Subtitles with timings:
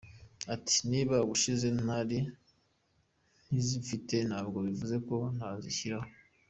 [0.53, 2.19] Ati “Niba ubushize ntari
[3.55, 6.09] nzifite ntabwo bivuze ko ntazishyiraho.